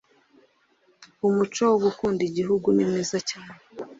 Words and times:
umuco 1.27 1.61
wo 1.69 1.77
gukunda 1.83 2.21
Igihugu 2.29 2.67
nimwiza 2.71 3.17
cyane 3.29 3.57